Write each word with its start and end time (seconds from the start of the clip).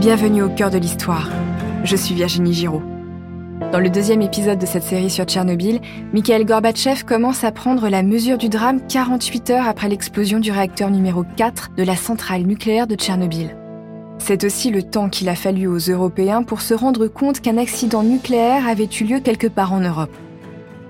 Bienvenue 0.00 0.42
au 0.42 0.48
cœur 0.48 0.70
de 0.70 0.78
l'histoire. 0.78 1.28
Je 1.84 1.94
suis 1.94 2.14
Virginie 2.14 2.54
Giraud. 2.54 2.82
Dans 3.70 3.80
le 3.80 3.90
deuxième 3.90 4.22
épisode 4.22 4.58
de 4.58 4.64
cette 4.64 4.82
série 4.82 5.10
sur 5.10 5.26
Tchernobyl, 5.26 5.78
Mikhail 6.14 6.46
Gorbatchev 6.46 7.04
commence 7.04 7.44
à 7.44 7.52
prendre 7.52 7.86
la 7.90 8.02
mesure 8.02 8.38
du 8.38 8.48
drame 8.48 8.80
48 8.86 9.50
heures 9.50 9.68
après 9.68 9.90
l'explosion 9.90 10.38
du 10.38 10.50
réacteur 10.50 10.88
numéro 10.88 11.22
4 11.36 11.72
de 11.76 11.82
la 11.82 11.96
centrale 11.96 12.44
nucléaire 12.44 12.86
de 12.86 12.94
Tchernobyl. 12.94 13.54
C'est 14.16 14.42
aussi 14.44 14.70
le 14.70 14.82
temps 14.82 15.10
qu'il 15.10 15.28
a 15.28 15.34
fallu 15.34 15.66
aux 15.66 15.76
Européens 15.76 16.44
pour 16.44 16.62
se 16.62 16.72
rendre 16.72 17.06
compte 17.06 17.40
qu'un 17.40 17.58
accident 17.58 18.02
nucléaire 18.02 18.66
avait 18.66 18.88
eu 19.02 19.04
lieu 19.04 19.20
quelque 19.20 19.48
part 19.48 19.74
en 19.74 19.80
Europe. 19.80 20.16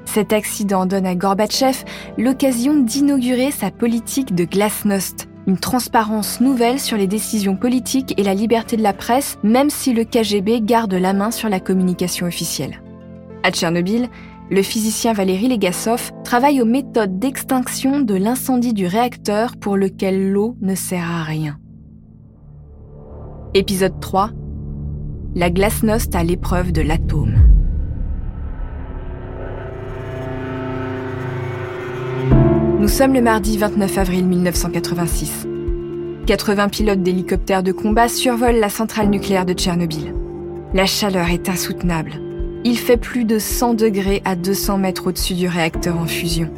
Cet 0.04 0.32
accident 0.32 0.86
donne 0.86 1.06
à 1.06 1.16
Gorbatchev 1.16 1.84
l'occasion 2.16 2.76
d'inaugurer 2.76 3.50
sa 3.50 3.72
politique 3.72 4.36
de 4.36 4.44
glasnost, 4.44 5.29
une 5.50 5.58
transparence 5.58 6.40
nouvelle 6.40 6.78
sur 6.78 6.96
les 6.96 7.08
décisions 7.08 7.56
politiques 7.56 8.14
et 8.16 8.22
la 8.22 8.34
liberté 8.34 8.76
de 8.76 8.84
la 8.84 8.92
presse, 8.92 9.36
même 9.42 9.68
si 9.68 9.92
le 9.92 10.04
KGB 10.04 10.60
garde 10.60 10.94
la 10.94 11.12
main 11.12 11.32
sur 11.32 11.48
la 11.48 11.58
communication 11.58 12.28
officielle. 12.28 12.80
À 13.42 13.50
Tchernobyl, 13.50 14.08
le 14.48 14.62
physicien 14.62 15.12
Valéry 15.12 15.48
Legasov 15.48 16.12
travaille 16.22 16.62
aux 16.62 16.66
méthodes 16.66 17.18
d'extinction 17.18 17.98
de 17.98 18.14
l'incendie 18.14 18.74
du 18.74 18.86
réacteur 18.86 19.56
pour 19.56 19.76
lequel 19.76 20.30
l'eau 20.30 20.56
ne 20.60 20.76
sert 20.76 21.10
à 21.10 21.24
rien. 21.24 21.58
Épisode 23.54 23.98
3 23.98 24.30
La 25.34 25.50
glasnost 25.50 26.14
à 26.14 26.22
l'épreuve 26.22 26.70
de 26.70 26.82
l'atome. 26.82 27.39
Nous 32.80 32.88
sommes 32.88 33.12
le 33.12 33.20
mardi 33.20 33.58
29 33.58 33.98
avril 33.98 34.24
1986. 34.24 35.46
80 36.26 36.68
pilotes 36.70 37.02
d'hélicoptères 37.02 37.62
de 37.62 37.72
combat 37.72 38.08
survolent 38.08 38.58
la 38.58 38.70
centrale 38.70 39.10
nucléaire 39.10 39.44
de 39.44 39.52
Tchernobyl. 39.52 40.14
La 40.72 40.86
chaleur 40.86 41.28
est 41.28 41.50
insoutenable. 41.50 42.12
Il 42.64 42.78
fait 42.78 42.96
plus 42.96 43.26
de 43.26 43.38
100 43.38 43.74
degrés 43.74 44.22
à 44.24 44.34
200 44.34 44.78
mètres 44.78 45.08
au-dessus 45.08 45.34
du 45.34 45.46
réacteur 45.46 45.98
en 45.98 46.06
fusion. 46.06 46.48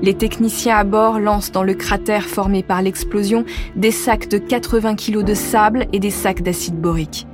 Les 0.00 0.14
techniciens 0.14 0.76
à 0.76 0.84
bord 0.84 1.18
lancent 1.18 1.50
dans 1.50 1.64
le 1.64 1.74
cratère 1.74 2.26
formé 2.26 2.62
par 2.62 2.80
l'explosion 2.80 3.44
des 3.74 3.90
sacs 3.90 4.28
de 4.28 4.38
80 4.38 4.94
kg 4.94 5.24
de 5.24 5.34
sable 5.34 5.88
et 5.92 5.98
des 5.98 6.12
sacs 6.12 6.42
d'acide 6.42 6.80
borique. 6.80 7.26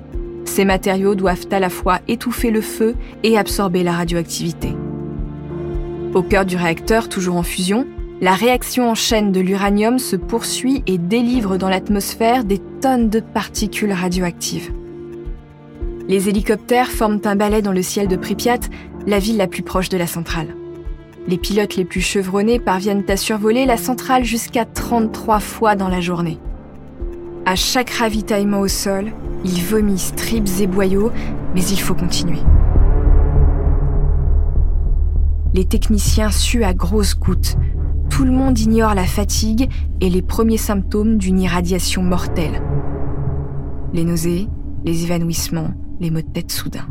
Ces 0.46 0.64
matériaux 0.64 1.14
doivent 1.14 1.48
à 1.50 1.60
la 1.60 1.68
fois 1.68 1.98
étouffer 2.08 2.50
le 2.50 2.62
feu 2.62 2.94
et 3.22 3.36
absorber 3.36 3.82
la 3.82 3.92
radioactivité. 3.92 4.74
Au 6.14 6.22
cœur 6.22 6.46
du 6.46 6.56
réacteur, 6.56 7.10
toujours 7.10 7.36
en 7.36 7.42
fusion, 7.42 7.86
la 8.20 8.34
réaction 8.34 8.90
en 8.90 8.94
chaîne 8.94 9.32
de 9.32 9.40
l'uranium 9.40 9.98
se 9.98 10.16
poursuit 10.16 10.82
et 10.86 10.98
délivre 10.98 11.56
dans 11.56 11.68
l'atmosphère 11.68 12.44
des 12.44 12.60
tonnes 12.80 13.10
de 13.10 13.20
particules 13.20 13.92
radioactives. 13.92 14.72
Les 16.06 16.28
hélicoptères 16.28 16.90
forment 16.90 17.20
un 17.24 17.34
balai 17.34 17.60
dans 17.60 17.72
le 17.72 17.82
ciel 17.82 18.08
de 18.08 18.16
Pripyat, 18.16 18.60
la 19.06 19.18
ville 19.18 19.36
la 19.36 19.48
plus 19.48 19.62
proche 19.62 19.88
de 19.88 19.98
la 19.98 20.06
centrale. 20.06 20.54
Les 21.26 21.38
pilotes 21.38 21.76
les 21.76 21.84
plus 21.84 22.02
chevronnés 22.02 22.60
parviennent 22.60 23.04
à 23.08 23.16
survoler 23.16 23.66
la 23.66 23.78
centrale 23.78 24.24
jusqu'à 24.24 24.64
33 24.64 25.40
fois 25.40 25.74
dans 25.74 25.88
la 25.88 26.00
journée. 26.00 26.38
À 27.46 27.56
chaque 27.56 27.90
ravitaillement 27.90 28.60
au 28.60 28.68
sol, 28.68 29.12
ils 29.44 29.62
vomissent 29.62 30.14
tripes 30.14 30.60
et 30.60 30.66
boyaux, 30.66 31.10
mais 31.54 31.64
il 31.64 31.80
faut 31.80 31.94
continuer. 31.94 32.40
Les 35.52 35.64
techniciens 35.64 36.30
suent 36.30 36.64
à 36.64 36.74
grosses 36.74 37.16
gouttes, 37.18 37.56
tout 38.14 38.24
le 38.24 38.30
monde 38.30 38.56
ignore 38.60 38.94
la 38.94 39.06
fatigue 39.06 39.68
et 40.00 40.08
les 40.08 40.22
premiers 40.22 40.56
symptômes 40.56 41.18
d'une 41.18 41.40
irradiation 41.40 42.00
mortelle. 42.00 42.62
Les 43.92 44.04
nausées, 44.04 44.46
les 44.84 45.02
évanouissements, 45.02 45.70
les 45.98 46.12
maux 46.12 46.20
de 46.20 46.26
tête 46.28 46.52
soudains. 46.52 46.86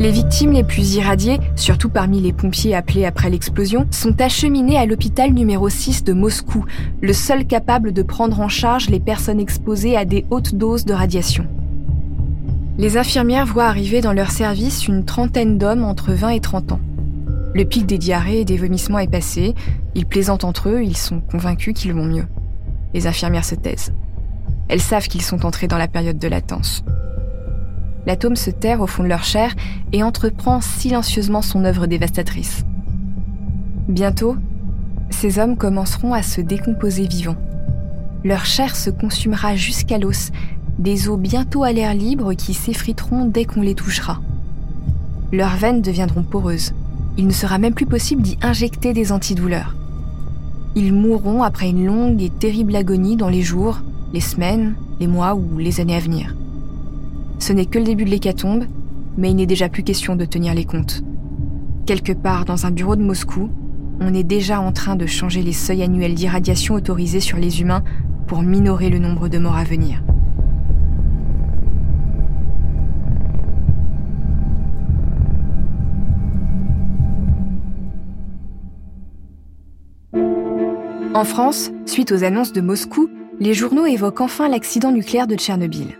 Les 0.00 0.10
victimes 0.10 0.52
les 0.52 0.64
plus 0.64 0.94
irradiées, 0.94 1.38
surtout 1.54 1.90
parmi 1.90 2.22
les 2.22 2.32
pompiers 2.32 2.74
appelés 2.74 3.04
après 3.04 3.28
l'explosion, 3.28 3.86
sont 3.90 4.18
acheminées 4.22 4.78
à 4.78 4.86
l'hôpital 4.86 5.34
numéro 5.34 5.68
6 5.68 6.02
de 6.04 6.14
Moscou, 6.14 6.64
le 7.02 7.12
seul 7.12 7.46
capable 7.46 7.92
de 7.92 8.02
prendre 8.02 8.40
en 8.40 8.48
charge 8.48 8.88
les 8.88 9.00
personnes 9.00 9.38
exposées 9.38 9.98
à 9.98 10.06
des 10.06 10.24
hautes 10.30 10.54
doses 10.54 10.86
de 10.86 10.94
radiation. 10.94 11.46
Les 12.78 12.96
infirmières 12.96 13.44
voient 13.44 13.66
arriver 13.66 14.00
dans 14.00 14.12
leur 14.12 14.30
service 14.30 14.86
une 14.86 15.04
trentaine 15.04 15.58
d'hommes 15.58 15.82
entre 15.82 16.12
20 16.12 16.28
et 16.28 16.40
30 16.40 16.72
ans. 16.72 16.80
Le 17.52 17.64
pic 17.64 17.86
des 17.86 17.98
diarrhées 17.98 18.42
et 18.42 18.44
des 18.44 18.56
vomissements 18.56 19.00
est 19.00 19.10
passé, 19.10 19.56
ils 19.96 20.06
plaisantent 20.06 20.44
entre 20.44 20.68
eux, 20.68 20.84
ils 20.84 20.96
sont 20.96 21.18
convaincus 21.18 21.74
qu'ils 21.74 21.92
vont 21.92 22.04
mieux. 22.04 22.26
Les 22.94 23.08
infirmières 23.08 23.44
se 23.44 23.56
taisent. 23.56 23.92
Elles 24.68 24.80
savent 24.80 25.08
qu'ils 25.08 25.22
sont 25.22 25.44
entrés 25.44 25.66
dans 25.66 25.76
la 25.76 25.88
période 25.88 26.18
de 26.18 26.28
latence. 26.28 26.84
L'atome 28.06 28.36
se 28.36 28.50
terre 28.50 28.80
au 28.80 28.86
fond 28.86 29.02
de 29.02 29.08
leur 29.08 29.24
chair 29.24 29.56
et 29.92 30.04
entreprend 30.04 30.60
silencieusement 30.60 31.42
son 31.42 31.64
œuvre 31.64 31.88
dévastatrice. 31.88 32.64
Bientôt, 33.88 34.36
ces 35.10 35.40
hommes 35.40 35.56
commenceront 35.56 36.12
à 36.12 36.22
se 36.22 36.40
décomposer 36.40 37.08
vivants. 37.08 37.36
Leur 38.22 38.44
chair 38.46 38.76
se 38.76 38.90
consumera 38.90 39.56
jusqu'à 39.56 39.98
l'os 39.98 40.30
des 40.78 41.08
os 41.08 41.18
bientôt 41.18 41.64
à 41.64 41.72
l'air 41.72 41.92
libre 41.94 42.34
qui 42.34 42.54
s'effriteront 42.54 43.24
dès 43.24 43.44
qu'on 43.44 43.62
les 43.62 43.74
touchera. 43.74 44.20
Leurs 45.32 45.56
veines 45.56 45.82
deviendront 45.82 46.22
poreuses. 46.22 46.72
Il 47.16 47.26
ne 47.26 47.32
sera 47.32 47.58
même 47.58 47.74
plus 47.74 47.86
possible 47.86 48.22
d'y 48.22 48.38
injecter 48.42 48.92
des 48.92 49.10
antidouleurs. 49.10 49.74
Ils 50.76 50.92
mourront 50.92 51.42
après 51.42 51.70
une 51.70 51.84
longue 51.84 52.22
et 52.22 52.30
terrible 52.30 52.76
agonie 52.76 53.16
dans 53.16 53.28
les 53.28 53.42
jours, 53.42 53.80
les 54.12 54.20
semaines, 54.20 54.76
les 55.00 55.08
mois 55.08 55.34
ou 55.34 55.58
les 55.58 55.80
années 55.80 55.96
à 55.96 56.00
venir. 56.00 56.36
Ce 57.40 57.52
n'est 57.52 57.66
que 57.66 57.78
le 57.78 57.84
début 57.84 58.04
de 58.04 58.10
l'hécatombe, 58.10 58.64
mais 59.16 59.30
il 59.30 59.36
n'est 59.36 59.46
déjà 59.46 59.68
plus 59.68 59.82
question 59.82 60.14
de 60.14 60.24
tenir 60.24 60.54
les 60.54 60.64
comptes. 60.64 61.02
Quelque 61.86 62.12
part 62.12 62.44
dans 62.44 62.66
un 62.66 62.70
bureau 62.70 62.94
de 62.94 63.02
Moscou, 63.02 63.50
on 64.00 64.14
est 64.14 64.22
déjà 64.22 64.60
en 64.60 64.70
train 64.70 64.94
de 64.94 65.06
changer 65.06 65.42
les 65.42 65.52
seuils 65.52 65.82
annuels 65.82 66.14
d'irradiation 66.14 66.74
autorisés 66.74 67.20
sur 67.20 67.38
les 67.38 67.60
humains 67.60 67.82
pour 68.28 68.42
minorer 68.42 68.90
le 68.90 69.00
nombre 69.00 69.28
de 69.28 69.38
morts 69.38 69.56
à 69.56 69.64
venir. 69.64 70.02
En 81.18 81.24
France, 81.24 81.72
suite 81.84 82.12
aux 82.12 82.22
annonces 82.22 82.52
de 82.52 82.60
Moscou, 82.60 83.10
les 83.40 83.52
journaux 83.52 83.86
évoquent 83.86 84.20
enfin 84.20 84.48
l'accident 84.48 84.92
nucléaire 84.92 85.26
de 85.26 85.34
Tchernobyl. 85.34 85.98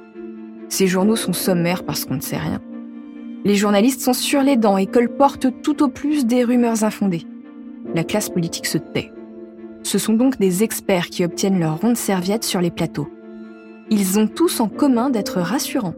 Ces 0.68 0.86
journaux 0.86 1.16
sont 1.16 1.32
sommaires 1.32 1.82
parce 1.82 2.04
qu'on 2.04 2.14
ne 2.14 2.20
sait 2.20 2.36
rien. 2.36 2.60
Les 3.44 3.56
journalistes 3.56 4.00
sont 4.00 4.12
sur 4.12 4.42
les 4.42 4.56
dents 4.56 4.78
et 4.78 4.86
colportent 4.86 5.48
tout 5.60 5.82
au 5.82 5.88
plus 5.88 6.24
des 6.24 6.44
rumeurs 6.44 6.84
infondées. 6.84 7.24
La 7.96 8.04
classe 8.04 8.28
politique 8.28 8.66
se 8.66 8.78
tait. 8.78 9.10
Ce 9.82 9.98
sont 9.98 10.12
donc 10.12 10.38
des 10.38 10.62
experts 10.62 11.08
qui 11.08 11.24
obtiennent 11.24 11.58
leur 11.58 11.80
ronde 11.80 11.96
serviette 11.96 12.44
sur 12.44 12.60
les 12.60 12.70
plateaux. 12.70 13.08
Ils 13.90 14.20
ont 14.20 14.28
tous 14.28 14.60
en 14.60 14.68
commun 14.68 15.10
d'être 15.10 15.40
rassurants. 15.40 15.96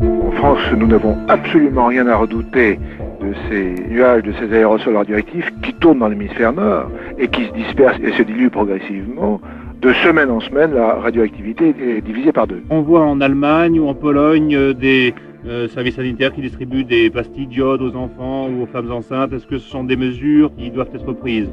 En 0.00 0.30
France, 0.30 0.60
nous 0.76 0.86
n'avons 0.86 1.16
absolument 1.26 1.86
rien 1.86 2.06
à 2.06 2.14
redouter 2.14 2.78
de 3.20 3.32
ces 3.48 3.74
nuages, 3.88 4.22
de 4.22 4.32
ces 4.32 4.52
aérosols 4.52 4.96
radioactifs 4.96 5.50
qui 5.62 5.74
tournent 5.74 5.98
dans 5.98 6.08
l'hémisphère 6.08 6.52
nord 6.52 6.90
et 7.18 7.28
qui 7.28 7.46
se 7.46 7.52
dispersent 7.52 7.98
et 8.02 8.12
se 8.12 8.22
diluent 8.22 8.50
progressivement. 8.50 9.40
De 9.80 9.92
semaine 9.92 10.30
en 10.30 10.40
semaine, 10.40 10.74
la 10.74 10.94
radioactivité 10.94 11.74
est 11.80 12.00
divisée 12.00 12.32
par 12.32 12.46
deux. 12.46 12.62
On 12.70 12.82
voit 12.82 13.02
en 13.02 13.20
Allemagne 13.20 13.78
ou 13.78 13.86
en 13.88 13.94
Pologne 13.94 14.54
euh, 14.56 14.74
des 14.74 15.14
euh, 15.46 15.68
services 15.68 15.94
sanitaires 15.94 16.32
qui 16.32 16.40
distribuent 16.40 16.84
des 16.84 17.10
pastilles 17.10 17.46
d'iode 17.46 17.80
aux 17.82 17.94
enfants 17.94 18.48
ou 18.48 18.62
aux 18.62 18.66
femmes 18.66 18.90
enceintes. 18.90 19.32
Est-ce 19.32 19.46
que 19.46 19.58
ce 19.58 19.68
sont 19.68 19.84
des 19.84 19.96
mesures 19.96 20.50
qui 20.56 20.70
doivent 20.70 20.90
être 20.94 21.12
prises? 21.12 21.50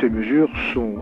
Ces 0.00 0.08
mesures 0.08 0.48
sont 0.72 0.94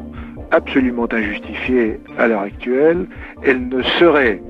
absolument 0.50 1.06
injustifiées 1.12 2.00
à 2.18 2.26
l'heure 2.26 2.40
actuelle. 2.40 3.06
Elles 3.44 3.68
ne 3.68 3.82
seraient 3.82 4.42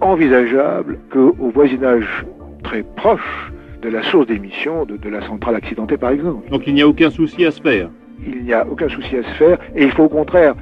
envisageables 0.00 0.98
qu'au 1.10 1.34
voisinage 1.54 2.26
très 2.64 2.82
proche 2.82 3.52
de 3.84 3.90
la 3.90 4.02
source 4.02 4.26
d'émission 4.26 4.86
de, 4.86 4.96
de, 4.96 5.08
la 5.10 5.26
centrale 5.26 5.56
accidentée 5.56 5.98
par 5.98 6.10
exemple. 6.10 6.48
Donc 6.50 6.62
il 6.66 6.74
n'y 6.74 6.82
a 6.82 6.88
aucun 6.88 7.10
souci 7.10 7.44
à 7.44 7.50
se 7.50 7.60
faire 7.60 7.90
Il 8.26 8.42
n'y 8.42 8.52
a 8.52 8.66
aucun 8.66 8.88
souci 8.88 9.16
à 9.16 9.22
se 9.22 9.34
faire 9.34 9.58
et 9.76 9.84
il 9.84 9.92
faut 9.92 10.04
au 10.04 10.08
contraire 10.08 10.54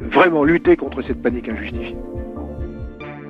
vraiment 0.00 0.44
lutter 0.44 0.76
contre 0.76 1.00
cette 1.02 1.22
panique 1.22 1.48
injustifiée. 1.48 1.96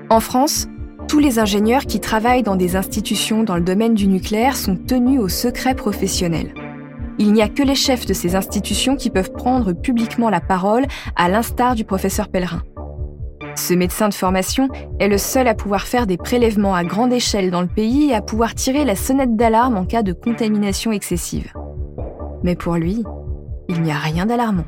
En 0.09 0.21
France, 0.21 0.69
tous 1.09 1.19
les 1.19 1.39
ingénieurs 1.39 1.83
qui 1.83 2.01
travaillent 2.01 2.43
dans 2.43 2.57
des 2.57 2.77
institutions 2.77 3.45
dans 3.45 3.57
le 3.57 3.61
domaine 3.61 3.95
du 3.95 4.09
nucléaire 4.09 4.57
sont 4.57 4.77
tenus 4.77 5.21
au 5.21 5.29
secret 5.29 5.75
professionnel. 5.75 6.55
Il 7.19 7.33
n'y 7.33 7.43
a 7.43 7.49
que 7.49 7.63
les 7.63 7.75
chefs 7.75 8.07
de 8.07 8.15
ces 8.15 8.37
institutions 8.37 8.97
qui 8.97 9.11
peuvent 9.11 9.33
prendre 9.33 9.73
publiquement 9.73 10.31
la 10.31 10.41
parole, 10.41 10.85
à 11.15 11.29
l'instar 11.29 11.75
du 11.75 11.85
professeur 11.85 12.29
Pellerin. 12.29 12.63
Ce 13.57 13.73
médecin 13.73 14.11
de 14.11 14.15
formation 14.15 14.69
est 15.01 15.09
le 15.09 15.17
seul 15.17 15.49
à 15.49 15.55
pouvoir 15.55 15.87
faire 15.87 16.07
des 16.07 16.19
prélèvements 16.19 16.75
à 16.75 16.85
grande 16.85 17.13
échelle 17.13 17.51
dans 17.51 17.63
le 17.63 17.67
pays 17.67 18.11
et 18.11 18.15
à 18.15 18.21
pouvoir 18.21 18.55
tirer 18.55 18.85
la 18.85 18.95
sonnette 18.95 19.35
d'alarme 19.35 19.79
en 19.79 19.87
cas 19.87 20.03
de 20.03 20.13
contamination 20.13 20.93
excessive. 20.93 21.53
Mais 22.45 22.55
pour 22.55 22.75
lui, 22.75 23.03
il 23.69 23.81
n'y 23.81 23.91
a 23.91 23.97
rien 23.97 24.27
d'alarmant. 24.27 24.67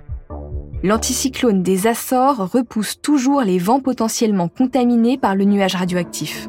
l'anticyclone 0.83 1.63
des 1.63 1.87
Açores 1.87 2.51
repousse 2.53 3.01
toujours 3.01 3.43
les 3.43 3.59
vents 3.59 3.81
potentiellement 3.81 4.49
contaminés 4.49 5.19
par 5.19 5.35
le 5.35 5.45
nuage 5.45 5.75
radioactif. 5.75 6.49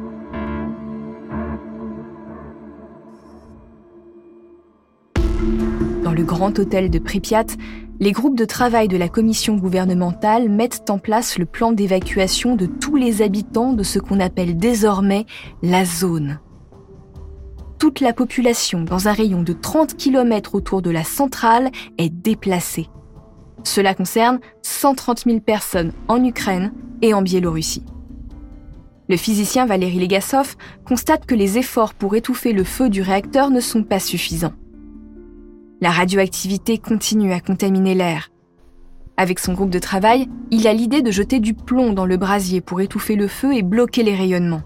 Dans 6.04 6.12
le 6.12 6.22
grand 6.22 6.58
hôtel 6.58 6.90
de 6.90 6.98
Pripyat, 6.98 7.46
les 8.00 8.12
groupes 8.12 8.36
de 8.36 8.46
travail 8.46 8.88
de 8.88 8.96
la 8.96 9.10
commission 9.10 9.56
gouvernementale 9.56 10.48
mettent 10.48 10.88
en 10.88 10.98
place 10.98 11.38
le 11.38 11.44
plan 11.44 11.70
d'évacuation 11.70 12.56
de 12.56 12.64
tous 12.64 12.96
les 12.96 13.20
habitants 13.20 13.74
de 13.74 13.82
ce 13.82 13.98
qu'on 13.98 14.20
appelle 14.20 14.56
désormais 14.56 15.26
la 15.62 15.84
zone. 15.84 16.40
Toute 17.78 18.00
la 18.00 18.14
population 18.14 18.82
dans 18.84 19.06
un 19.06 19.12
rayon 19.12 19.42
de 19.42 19.52
30 19.52 19.96
km 19.98 20.54
autour 20.54 20.80
de 20.80 20.90
la 20.90 21.04
centrale 21.04 21.70
est 21.98 22.08
déplacée. 22.08 22.88
Cela 23.64 23.94
concerne 23.94 24.40
130 24.62 25.24
000 25.26 25.40
personnes 25.40 25.92
en 26.08 26.24
Ukraine 26.24 26.72
et 27.02 27.12
en 27.12 27.20
Biélorussie. 27.20 27.84
Le 29.10 29.18
physicien 29.18 29.66
Valéry 29.66 29.98
Legasov 29.98 30.56
constate 30.86 31.26
que 31.26 31.34
les 31.34 31.58
efforts 31.58 31.92
pour 31.92 32.14
étouffer 32.14 32.54
le 32.54 32.64
feu 32.64 32.88
du 32.88 33.02
réacteur 33.02 33.50
ne 33.50 33.60
sont 33.60 33.82
pas 33.82 33.98
suffisants. 33.98 34.54
La 35.82 35.90
radioactivité 35.90 36.76
continue 36.76 37.32
à 37.32 37.40
contaminer 37.40 37.94
l'air. 37.94 38.30
Avec 39.16 39.38
son 39.38 39.54
groupe 39.54 39.70
de 39.70 39.78
travail, 39.78 40.28
il 40.50 40.66
a 40.66 40.74
l'idée 40.74 41.00
de 41.00 41.10
jeter 41.10 41.40
du 41.40 41.54
plomb 41.54 41.94
dans 41.94 42.04
le 42.04 42.18
brasier 42.18 42.60
pour 42.60 42.82
étouffer 42.82 43.16
le 43.16 43.28
feu 43.28 43.54
et 43.54 43.62
bloquer 43.62 44.02
les 44.02 44.14
rayonnements. 44.14 44.62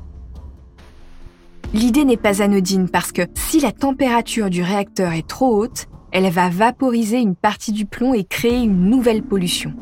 L'idée 1.72 2.05
n'est 2.05 2.16
pas 2.16 2.43
anodine 2.43 2.88
parce 2.88 3.12
que 3.12 3.22
si 3.34 3.61
la 3.61 3.70
température 3.70 4.50
du 4.50 4.62
réacteur 4.62 5.12
est 5.12 5.26
trop 5.26 5.56
haute, 5.56 5.87
elle 6.11 6.28
va 6.31 6.49
vaporiser 6.49 7.19
une 7.19 7.37
partie 7.37 7.72
du 7.72 7.87
plomb 7.87 8.12
et 8.12 8.25
créer 8.25 8.62
une 8.62 8.90
nouvelle 8.90 9.22
pollution. 9.22 9.72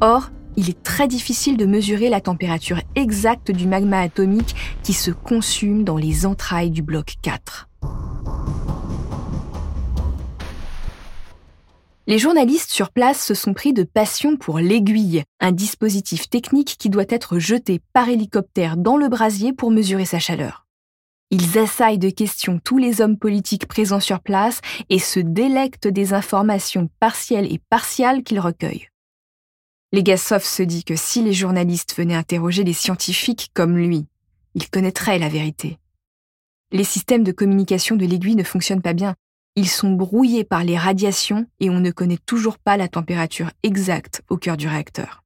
Or, 0.00 0.30
il 0.56 0.68
est 0.68 0.82
très 0.82 1.06
difficile 1.06 1.56
de 1.56 1.66
mesurer 1.66 2.08
la 2.08 2.20
température 2.20 2.80
exacte 2.96 3.52
du 3.52 3.68
magma 3.68 4.00
atomique 4.00 4.56
qui 4.82 4.94
se 4.94 5.12
consume 5.12 5.84
dans 5.84 5.96
les 5.96 6.26
entrailles 6.26 6.72
du 6.72 6.82
bloc 6.82 7.14
4. 7.22 7.67
Les 12.08 12.18
journalistes 12.18 12.70
sur 12.70 12.90
place 12.90 13.22
se 13.22 13.34
sont 13.34 13.52
pris 13.52 13.74
de 13.74 13.82
passion 13.82 14.38
pour 14.38 14.60
l'aiguille, 14.60 15.24
un 15.40 15.52
dispositif 15.52 16.30
technique 16.30 16.76
qui 16.78 16.88
doit 16.88 17.04
être 17.10 17.38
jeté 17.38 17.82
par 17.92 18.08
hélicoptère 18.08 18.78
dans 18.78 18.96
le 18.96 19.10
brasier 19.10 19.52
pour 19.52 19.70
mesurer 19.70 20.06
sa 20.06 20.18
chaleur. 20.18 20.66
Ils 21.30 21.58
assaillent 21.58 21.98
de 21.98 22.08
questions 22.08 22.62
tous 22.64 22.78
les 22.78 23.02
hommes 23.02 23.18
politiques 23.18 23.68
présents 23.68 24.00
sur 24.00 24.20
place 24.20 24.62
et 24.88 24.98
se 24.98 25.20
délectent 25.20 25.86
des 25.86 26.14
informations 26.14 26.88
partielles 26.98 27.52
et 27.52 27.60
partiales 27.68 28.22
qu'ils 28.22 28.40
recueillent. 28.40 28.88
Legasov 29.92 30.42
se 30.42 30.62
dit 30.62 30.84
que 30.84 30.96
si 30.96 31.22
les 31.22 31.34
journalistes 31.34 31.94
venaient 31.94 32.14
interroger 32.14 32.64
les 32.64 32.72
scientifiques 32.72 33.50
comme 33.52 33.76
lui, 33.76 34.06
ils 34.54 34.70
connaîtraient 34.70 35.18
la 35.18 35.28
vérité. 35.28 35.76
Les 36.72 36.84
systèmes 36.84 37.24
de 37.24 37.32
communication 37.32 37.96
de 37.96 38.06
l'aiguille 38.06 38.34
ne 38.34 38.44
fonctionnent 38.44 38.80
pas 38.80 38.94
bien. 38.94 39.14
Ils 39.58 39.68
sont 39.68 39.90
brouillés 39.90 40.44
par 40.44 40.62
les 40.62 40.78
radiations 40.78 41.44
et 41.58 41.68
on 41.68 41.80
ne 41.80 41.90
connaît 41.90 42.20
toujours 42.24 42.58
pas 42.58 42.76
la 42.76 42.86
température 42.86 43.50
exacte 43.64 44.22
au 44.28 44.36
cœur 44.36 44.56
du 44.56 44.68
réacteur. 44.68 45.24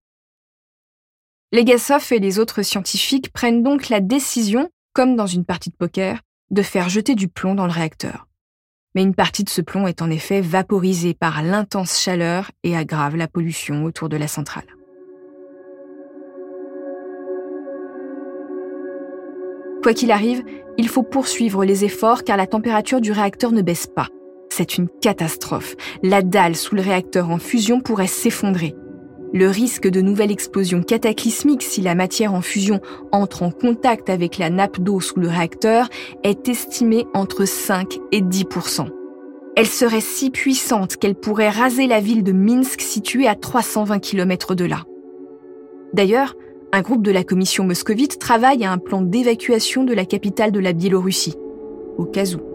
Legasov 1.52 2.10
et 2.12 2.18
les 2.18 2.38
autres 2.38 2.62
scientifiques 2.62 3.30
prennent 3.30 3.62
donc 3.62 3.90
la 3.90 4.00
décision 4.00 4.70
comme 4.94 5.16
dans 5.16 5.26
une 5.26 5.44
partie 5.44 5.68
de 5.68 5.74
poker, 5.74 6.22
de 6.50 6.62
faire 6.62 6.88
jeter 6.88 7.14
du 7.14 7.28
plomb 7.28 7.54
dans 7.54 7.66
le 7.66 7.72
réacteur. 7.72 8.26
Mais 8.94 9.02
une 9.02 9.14
partie 9.14 9.44
de 9.44 9.50
ce 9.50 9.60
plomb 9.60 9.86
est 9.86 10.00
en 10.00 10.08
effet 10.08 10.40
vaporisée 10.40 11.12
par 11.12 11.42
l'intense 11.42 12.00
chaleur 12.00 12.50
et 12.62 12.74
aggrave 12.74 13.16
la 13.16 13.28
pollution 13.28 13.84
autour 13.84 14.08
de 14.08 14.16
la 14.16 14.28
centrale. 14.28 14.64
Quoi 19.82 19.92
qu'il 19.92 20.10
arrive, 20.10 20.42
il 20.78 20.88
faut 20.88 21.02
poursuivre 21.02 21.66
les 21.66 21.84
efforts 21.84 22.24
car 22.24 22.38
la 22.38 22.46
température 22.46 23.02
du 23.02 23.12
réacteur 23.12 23.52
ne 23.52 23.60
baisse 23.60 23.86
pas. 23.86 24.08
C'est 24.54 24.76
une 24.76 24.88
catastrophe. 25.00 25.76
La 26.02 26.20
dalle 26.20 26.56
sous 26.56 26.74
le 26.74 26.82
réacteur 26.82 27.30
en 27.30 27.38
fusion 27.38 27.80
pourrait 27.80 28.06
s'effondrer. 28.06 28.74
Le 29.32 29.48
risque 29.48 29.88
de 29.88 30.02
nouvelle 30.02 30.30
explosion 30.30 30.82
cataclysmique 30.82 31.62
si 31.62 31.80
la 31.80 31.94
matière 31.94 32.34
en 32.34 32.42
fusion 32.42 32.78
entre 33.12 33.44
en 33.44 33.50
contact 33.50 34.10
avec 34.10 34.36
la 34.36 34.50
nappe 34.50 34.78
d'eau 34.78 35.00
sous 35.00 35.20
le 35.20 35.28
réacteur 35.28 35.88
est 36.22 36.50
estimé 36.50 37.06
entre 37.14 37.46
5 37.46 37.98
et 38.12 38.20
10% 38.20 38.88
Elle 39.56 39.66
serait 39.66 40.02
si 40.02 40.28
puissante 40.28 40.98
qu'elle 40.98 41.14
pourrait 41.14 41.48
raser 41.48 41.86
la 41.86 42.00
ville 42.00 42.22
de 42.22 42.32
Minsk 42.32 42.82
située 42.82 43.28
à 43.28 43.34
320 43.34 44.00
km 44.00 44.54
de 44.54 44.66
là. 44.66 44.84
D'ailleurs, 45.94 46.34
un 46.72 46.82
groupe 46.82 47.02
de 47.02 47.10
la 47.10 47.24
commission 47.24 47.64
moscovite 47.64 48.18
travaille 48.18 48.66
à 48.66 48.72
un 48.72 48.78
plan 48.78 49.00
d'évacuation 49.00 49.84
de 49.84 49.94
la 49.94 50.04
capitale 50.04 50.52
de 50.52 50.60
la 50.60 50.74
Biélorussie, 50.74 51.36
au 51.96 52.04
cas 52.04 52.34
où. 52.34 52.51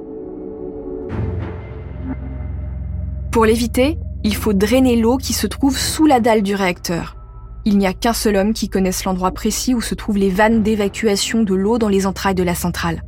Pour 3.37 3.45
l'éviter, 3.45 3.99
il 4.23 4.33
faut 4.33 4.53
drainer 4.53 4.95
l'eau 4.95 5.17
qui 5.17 5.33
se 5.33 5.45
trouve 5.45 5.77
sous 5.77 6.07
la 6.07 6.19
dalle 6.19 6.41
du 6.41 6.55
réacteur. 6.55 7.17
Il 7.65 7.77
n'y 7.77 7.85
a 7.85 7.93
qu'un 7.93 8.13
seul 8.13 8.35
homme 8.35 8.51
qui 8.51 8.67
connaisse 8.67 9.05
l'endroit 9.05 9.29
précis 9.29 9.75
où 9.75 9.79
se 9.79 9.93
trouvent 9.93 10.17
les 10.17 10.31
vannes 10.31 10.63
d'évacuation 10.63 11.43
de 11.43 11.53
l'eau 11.53 11.77
dans 11.77 11.87
les 11.87 12.07
entrailles 12.07 12.33
de 12.33 12.41
la 12.41 12.55
centrale. 12.55 13.03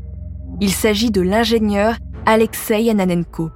Il 0.61 0.69
s'agit 0.69 1.09
de 1.09 1.21
l'ingénieur 1.21 1.95
Alexei 2.27 2.91
Ananenko. 2.91 3.49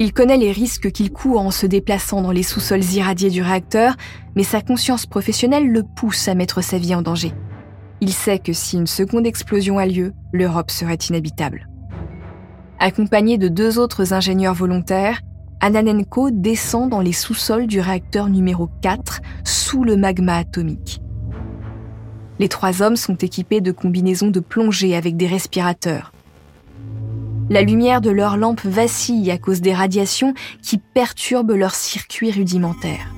Il 0.00 0.12
connaît 0.12 0.36
les 0.36 0.50
risques 0.50 0.90
qu'il 0.90 1.12
court 1.12 1.38
en 1.38 1.52
se 1.52 1.64
déplaçant 1.64 2.22
dans 2.22 2.32
les 2.32 2.42
sous-sols 2.42 2.82
irradiés 2.94 3.30
du 3.30 3.42
réacteur, 3.42 3.94
mais 4.34 4.42
sa 4.42 4.62
conscience 4.62 5.06
professionnelle 5.06 5.68
le 5.68 5.84
pousse 5.84 6.26
à 6.26 6.34
mettre 6.34 6.60
sa 6.60 6.76
vie 6.76 6.96
en 6.96 7.02
danger. 7.02 7.30
Il 8.00 8.12
sait 8.12 8.40
que 8.40 8.52
si 8.52 8.78
une 8.78 8.88
seconde 8.88 9.28
explosion 9.28 9.78
a 9.78 9.86
lieu, 9.86 10.12
l'Europe 10.32 10.72
serait 10.72 10.98
inhabitable. 11.08 11.68
Accompagné 12.80 13.38
de 13.38 13.46
deux 13.46 13.78
autres 13.78 14.12
ingénieurs 14.12 14.54
volontaires, 14.54 15.20
Ananenko 15.64 16.30
descend 16.30 16.90
dans 16.90 17.00
les 17.00 17.14
sous-sols 17.14 17.66
du 17.66 17.80
réacteur 17.80 18.28
numéro 18.28 18.68
4 18.82 19.22
sous 19.44 19.82
le 19.82 19.96
magma 19.96 20.34
atomique. 20.34 21.00
Les 22.38 22.50
trois 22.50 22.82
hommes 22.82 22.96
sont 22.96 23.14
équipés 23.14 23.62
de 23.62 23.72
combinaisons 23.72 24.28
de 24.28 24.40
plongée 24.40 24.94
avec 24.94 25.16
des 25.16 25.26
respirateurs. 25.26 26.12
La 27.48 27.62
lumière 27.62 28.02
de 28.02 28.10
leurs 28.10 28.36
lampes 28.36 28.66
vacille 28.66 29.30
à 29.30 29.38
cause 29.38 29.62
des 29.62 29.72
radiations 29.72 30.34
qui 30.60 30.76
perturbent 30.76 31.52
leur 31.52 31.74
circuit 31.74 32.30
rudimentaire. 32.30 33.14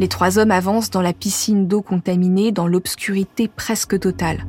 Les 0.00 0.08
trois 0.08 0.38
hommes 0.38 0.52
avancent 0.52 0.88
dans 0.88 1.02
la 1.02 1.12
piscine 1.12 1.68
d'eau 1.68 1.82
contaminée 1.82 2.50
dans 2.50 2.66
l'obscurité 2.66 3.46
presque 3.46 4.00
totale. 4.00 4.46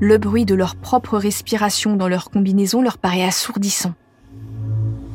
Le 0.00 0.18
bruit 0.18 0.46
de 0.46 0.56
leur 0.56 0.74
propre 0.74 1.16
respiration 1.16 1.94
dans 1.94 2.08
leur 2.08 2.28
combinaison 2.28 2.82
leur 2.82 2.98
paraît 2.98 3.22
assourdissant. 3.22 3.94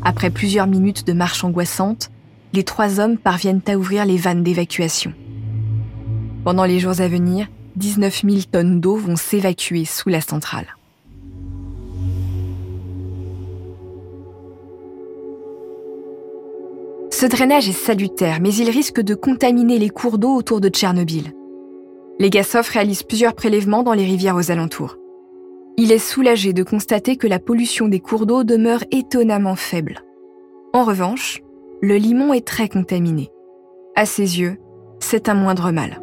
Après 0.04 0.30
plusieurs 0.30 0.68
minutes 0.68 1.06
de 1.06 1.14
marche 1.14 1.44
angoissante, 1.44 2.10
les 2.54 2.64
trois 2.64 3.00
hommes 3.00 3.18
parviennent 3.18 3.62
à 3.68 3.78
ouvrir 3.78 4.06
les 4.06 4.18
vannes 4.18 4.44
d'évacuation. 4.44 5.14
Pendant 6.44 6.66
les 6.66 6.80
jours 6.80 7.02
à 7.02 7.08
venir, 7.08 7.48
19 7.76 8.24
000 8.24 8.38
tonnes 8.52 8.80
d'eau 8.80 8.96
vont 8.96 9.16
s'évacuer 9.16 9.86
sous 9.86 10.10
la 10.10 10.22
centrale. 10.22 10.68
Ce 17.12 17.26
drainage 17.26 17.68
est 17.68 17.74
salutaire, 17.74 18.40
mais 18.42 18.54
il 18.54 18.70
risque 18.70 19.02
de 19.02 19.16
contaminer 19.16 19.80
les 19.80 19.90
cours 19.90 20.20
d'eau 20.20 20.36
autour 20.36 20.62
de 20.62 20.70
Tchernobyl. 20.70 21.34
Les 22.20 22.30
Gassov 22.30 22.70
réalisent 22.70 23.04
plusieurs 23.04 23.34
prélèvements 23.34 23.84
dans 23.84 23.94
les 23.94 24.06
rivières 24.06 24.36
aux 24.36 24.52
alentours. 24.52 24.98
Il 25.80 25.92
est 25.92 26.00
soulagé 26.00 26.54
de 26.54 26.64
constater 26.64 27.18
que 27.18 27.28
la 27.28 27.38
pollution 27.38 27.88
des 27.88 28.00
cours 28.00 28.26
d'eau 28.26 28.44
demeure 28.44 28.84
étonnamment 28.90 29.56
faible. 29.56 30.04
En 30.74 30.84
revanche, 30.84 31.44
le 31.84 31.98
limon 31.98 32.34
est 32.34 32.48
très 32.48 32.68
contaminé. 32.68 33.30
À 33.96 34.08
ses 34.08 34.40
yeux, 34.40 34.58
c'est 35.00 35.30
un 35.30 35.36
moindre 35.36 35.70
mal. 35.70 36.02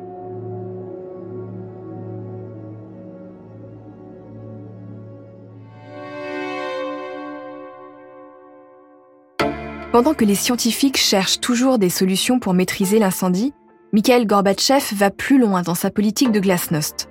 Pendant 9.91 10.15
que 10.15 10.25
les 10.25 10.37
scientifiques 10.37 10.99
cherchent 10.99 11.41
toujours 11.41 11.79
des 11.79 11.91
solutions 11.91 12.39
pour 12.39 12.55
maîtriser 12.55 13.01
l'incendie, 13.01 13.53
Mikhail 13.93 14.25
Gorbatchev 14.25 14.95
va 14.95 15.11
plus 15.11 15.41
loin 15.41 15.63
dans 15.63 15.75
sa 15.75 15.91
politique 15.91 16.31
de 16.31 16.39
glasnost. 16.39 17.09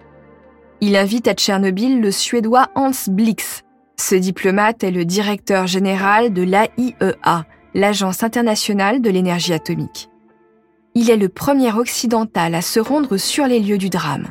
Il 0.86 0.98
invite 0.98 1.30
à 1.30 1.34
Tchernobyl 1.34 2.02
le 2.02 2.12
Suédois 2.12 2.68
Hans 2.76 2.92
Blix. 3.08 3.62
Ce 3.98 4.16
diplomate 4.16 4.84
est 4.84 4.92
le 4.92 5.06
directeur 5.06 5.66
général 5.66 6.34
de 6.34 6.42
l'AIEA, 6.42 7.46
l'Agence 7.74 8.22
internationale 8.22 9.02
de 9.02 9.10
l'énergie 9.10 9.54
atomique. 9.54 10.10
Il 10.94 11.10
est 11.10 11.16
le 11.16 11.30
premier 11.30 11.72
occidental 11.72 12.54
à 12.54 12.62
se 12.62 12.82
rendre 12.82 13.16
sur 13.16 13.48
les 13.48 13.62
lieux 13.62 13.78
du 13.78 13.88
drame. 13.90 14.28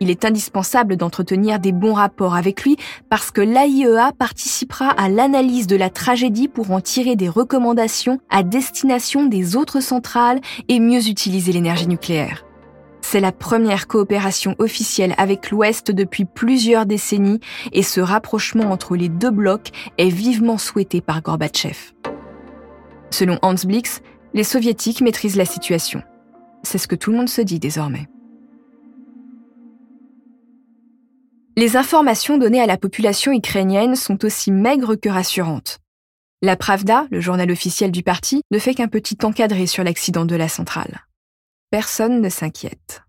Il 0.00 0.10
est 0.10 0.24
indispensable 0.24 0.96
d'entretenir 0.96 1.60
des 1.60 1.70
bons 1.70 1.94
rapports 1.94 2.34
avec 2.34 2.64
lui 2.64 2.76
parce 3.08 3.30
que 3.30 3.40
l'AIEA 3.40 4.10
participera 4.18 4.88
à 4.88 5.08
l'analyse 5.08 5.68
de 5.68 5.76
la 5.76 5.88
tragédie 5.88 6.48
pour 6.48 6.72
en 6.72 6.80
tirer 6.80 7.14
des 7.14 7.28
recommandations 7.28 8.18
à 8.28 8.42
destination 8.42 9.26
des 9.26 9.54
autres 9.54 9.78
centrales 9.78 10.40
et 10.66 10.80
mieux 10.80 11.06
utiliser 11.06 11.52
l'énergie 11.52 11.86
nucléaire. 11.86 12.44
C'est 13.02 13.20
la 13.20 13.32
première 13.32 13.88
coopération 13.88 14.54
officielle 14.58 15.14
avec 15.18 15.50
l'Ouest 15.50 15.90
depuis 15.90 16.24
plusieurs 16.24 16.86
décennies 16.86 17.40
et 17.72 17.82
ce 17.82 18.00
rapprochement 18.00 18.70
entre 18.70 18.96
les 18.96 19.10
deux 19.10 19.30
blocs 19.30 19.70
est 19.98 20.08
vivement 20.08 20.56
souhaité 20.56 21.02
par 21.02 21.20
Gorbatchev. 21.20 21.92
Selon 23.10 23.38
Hans 23.42 23.54
Blix, 23.66 24.00
les 24.32 24.44
soviétiques 24.44 25.02
maîtrisent 25.02 25.36
la 25.36 25.44
situation. 25.44 26.02
C'est 26.62 26.78
ce 26.78 26.88
que 26.88 26.94
tout 26.94 27.10
le 27.10 27.18
monde 27.18 27.28
se 27.28 27.42
dit 27.42 27.58
désormais. 27.58 28.08
Les 31.58 31.76
informations 31.76 32.38
données 32.38 32.62
à 32.62 32.66
la 32.66 32.78
population 32.78 33.32
ukrainienne 33.32 33.94
sont 33.94 34.24
aussi 34.24 34.50
maigres 34.50 34.98
que 34.98 35.10
rassurantes. 35.10 35.80
La 36.40 36.56
Pravda, 36.56 37.06
le 37.10 37.20
journal 37.20 37.50
officiel 37.50 37.90
du 37.90 38.02
parti, 38.02 38.40
ne 38.50 38.58
fait 38.58 38.74
qu'un 38.74 38.88
petit 38.88 39.18
encadré 39.22 39.66
sur 39.66 39.84
l'accident 39.84 40.24
de 40.24 40.34
la 40.34 40.48
centrale 40.48 41.02
personne 41.72 42.20
ne 42.20 42.28
s'inquiète. 42.28 43.02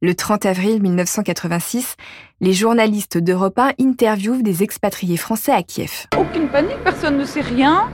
Le 0.00 0.14
30 0.14 0.46
avril 0.46 0.80
1986, 0.80 1.96
les 2.40 2.52
journalistes 2.52 3.18
d'Europe 3.18 3.58
1 3.58 3.72
interviewent 3.80 4.44
des 4.44 4.62
expatriés 4.62 5.16
français 5.16 5.50
à 5.50 5.64
Kiev. 5.64 6.06
Aucune 6.16 6.46
panique, 6.46 6.78
personne 6.84 7.18
ne 7.18 7.24
sait 7.24 7.40
rien. 7.40 7.88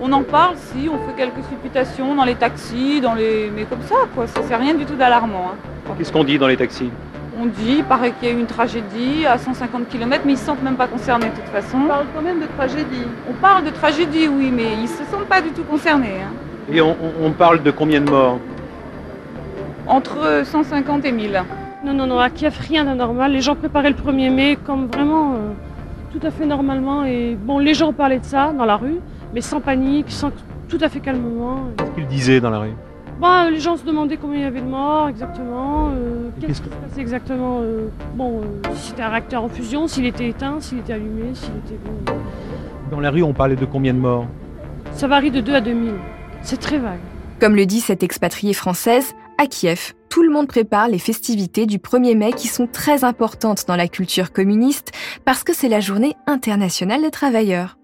On 0.00 0.10
en 0.10 0.22
parle, 0.22 0.56
si, 0.56 0.88
on 0.88 0.96
fait 1.06 1.14
quelques 1.18 1.44
supputations 1.50 2.14
dans 2.14 2.24
les 2.24 2.34
taxis, 2.34 3.02
dans 3.02 3.12
les... 3.12 3.50
mais 3.54 3.64
comme 3.64 3.82
ça, 3.82 4.08
quoi. 4.14 4.26
Ça, 4.26 4.40
c'est 4.48 4.56
rien 4.56 4.72
du 4.72 4.86
tout 4.86 4.96
d'alarmant. 4.96 5.50
Hein. 5.52 5.94
Qu'est-ce 5.98 6.10
qu'on 6.10 6.24
dit 6.24 6.38
dans 6.38 6.48
les 6.48 6.56
taxis? 6.56 6.90
On 7.38 7.44
dit, 7.44 7.76
il 7.80 7.84
paraît 7.84 8.12
qu'il 8.12 8.28
y 8.28 8.32
a 8.32 8.34
eu 8.34 8.40
une 8.40 8.46
tragédie 8.46 9.26
à 9.26 9.36
150 9.36 9.86
km, 9.90 10.22
mais 10.24 10.32
ils 10.32 10.36
ne 10.36 10.40
se 10.40 10.46
sentent 10.46 10.62
même 10.62 10.76
pas 10.76 10.88
concernés 10.88 11.28
de 11.28 11.34
toute 11.34 11.50
façon. 11.50 11.76
On 11.76 11.88
parle 11.88 12.06
quand 12.14 12.22
même 12.22 12.40
de 12.40 12.46
tragédie. 12.56 13.06
On 13.28 13.34
parle 13.34 13.64
de 13.64 13.70
tragédie, 13.70 14.28
oui, 14.28 14.50
mais 14.50 14.72
ils 14.72 14.84
ne 14.84 14.86
se 14.86 15.04
sentent 15.10 15.28
pas 15.28 15.42
du 15.42 15.50
tout 15.50 15.64
concernés. 15.64 16.22
Hein. 16.22 16.32
Et 16.72 16.80
on, 16.80 16.96
on 17.20 17.32
parle 17.32 17.62
de 17.62 17.70
combien 17.70 18.00
de 18.00 18.08
morts? 18.08 18.40
Entre 19.86 20.42
150 20.44 21.04
et 21.04 21.12
1000. 21.12 21.42
Non, 21.84 21.92
non, 21.92 22.06
non, 22.06 22.18
à 22.18 22.30
Kiev, 22.30 22.56
rien 22.60 22.84
d'anormal. 22.84 23.32
Les 23.32 23.40
gens 23.40 23.54
préparaient 23.54 23.90
le 23.90 23.96
1er 23.96 24.30
mai 24.30 24.56
comme 24.64 24.86
vraiment 24.86 25.34
euh, 25.34 25.52
tout 26.12 26.26
à 26.26 26.30
fait 26.30 26.46
normalement. 26.46 27.04
Et 27.04 27.36
bon, 27.38 27.58
les 27.58 27.74
gens 27.74 27.92
parlaient 27.92 28.20
de 28.20 28.24
ça 28.24 28.52
dans 28.56 28.64
la 28.64 28.76
rue, 28.76 29.00
mais 29.34 29.40
sans 29.42 29.60
panique, 29.60 30.10
sans, 30.10 30.30
tout 30.68 30.78
à 30.80 30.88
fait 30.88 31.00
calmement. 31.00 31.68
Qu'est-ce 31.76 31.90
qu'ils 31.90 32.06
disaient 32.06 32.40
dans 32.40 32.50
la 32.50 32.60
rue? 32.60 32.72
Bah, 33.20 33.50
Les 33.50 33.60
gens 33.60 33.76
se 33.76 33.84
demandaient 33.84 34.16
combien 34.16 34.38
il 34.38 34.42
y 34.42 34.46
avait 34.46 34.60
de 34.62 34.66
morts 34.66 35.08
exactement. 35.08 35.90
Euh, 35.90 36.30
qu'est-ce 36.40 36.62
qui 36.62 36.68
se 36.68 36.74
passait 36.74 37.00
exactement 37.00 37.60
euh, 37.62 37.88
Bon, 38.14 38.40
si 38.74 38.88
c'était 38.88 39.02
un 39.02 39.10
réacteur 39.10 39.44
en 39.44 39.48
fusion, 39.48 39.86
s'il 39.86 40.06
était 40.06 40.28
éteint, 40.28 40.56
s'il 40.60 40.78
était 40.78 40.94
allumé, 40.94 41.34
s'il 41.34 41.50
était. 41.50 41.78
Bon, 42.06 42.14
dans 42.90 43.00
la 43.00 43.10
rue, 43.10 43.22
on 43.22 43.34
parlait 43.34 43.56
de 43.56 43.66
combien 43.66 43.92
de 43.92 43.98
morts? 43.98 44.26
Ça 44.92 45.06
varie 45.06 45.30
de 45.30 45.40
2 45.40 45.54
à 45.54 45.60
2000. 45.60 45.92
C'est 46.42 46.60
très 46.60 46.78
vague. 46.78 46.98
Comme 47.40 47.56
le 47.56 47.66
dit 47.66 47.80
cette 47.80 48.02
expatriée 48.02 48.54
française, 48.54 49.14
à 49.38 49.46
Kiev, 49.46 49.94
tout 50.08 50.22
le 50.22 50.30
monde 50.30 50.46
prépare 50.46 50.88
les 50.88 50.98
festivités 50.98 51.66
du 51.66 51.78
1er 51.78 52.16
mai 52.16 52.32
qui 52.32 52.48
sont 52.48 52.66
très 52.66 53.04
importantes 53.04 53.64
dans 53.66 53.76
la 53.76 53.88
culture 53.88 54.32
communiste 54.32 54.92
parce 55.24 55.42
que 55.42 55.52
c'est 55.52 55.68
la 55.68 55.80
journée 55.80 56.14
internationale 56.26 57.02
des 57.02 57.10
travailleurs. 57.10 57.76